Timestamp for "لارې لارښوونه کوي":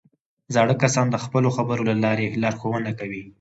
2.03-3.23